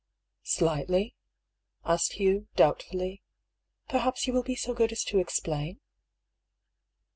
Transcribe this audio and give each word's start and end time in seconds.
"Slightly?" 0.41 1.15
asked 1.85 2.13
Hugh, 2.13 2.47
doubtfully. 2.55 3.21
"Perhaps 3.87 4.25
you 4.25 4.33
will 4.33 4.41
be 4.41 4.55
so 4.55 4.73
good 4.73 4.91
as 4.91 5.03
to 5.03 5.19
explain 5.19 5.79